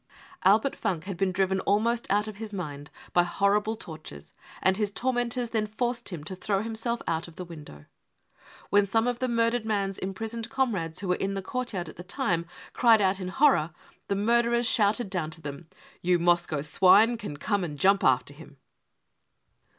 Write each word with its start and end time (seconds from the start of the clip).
Albert 0.43 0.75
Funk 0.75 1.03
had 1.03 1.15
been 1.15 1.31
driven 1.31 1.59
almost 1.59 2.09
out 2.09 2.27
of 2.27 2.37
his 2.37 2.51
mind 2.51 2.89
by 3.13 3.21
horrible 3.21 3.75
tortures, 3.75 4.33
and 4.59 4.75
his 4.75 4.89
tormentors 4.89 5.51
then 5.51 5.67
forced 5.67 6.09
him 6.09 6.23
to 6.23 6.33
throw 6.35 6.63
himself 6.63 7.03
out 7.05 7.27
of 7.27 7.35
the 7.35 7.45
window. 7.45 7.85
When 8.71 8.87
some 8.87 9.07
of 9.07 9.19
the 9.19 9.27
murdered 9.27 9.63
man's 9.63 9.99
imprisoned 9.99 10.49
comrades 10.49 11.01
who 11.01 11.09
were 11.09 11.13
in 11.17 11.35
the 11.35 11.43
courtyard 11.43 11.87
at 11.87 11.97
the 11.97 12.03
time 12.03 12.47
cried 12.73 12.99
out 12.99 13.19
in 13.19 13.27
horror, 13.27 13.73
the 14.07 14.15
murderers 14.15 14.67
shouted 14.67 15.07
down 15.07 15.29
to 15.29 15.41
them: 15.43 15.67
"You 16.01 16.17
Moscow 16.17 16.61
swine 16.63 17.15
can 17.15 17.37
come 17.37 17.63
and 17.63 17.77
jump 17.77 18.03
after 18.03 18.33
him 18.33 18.57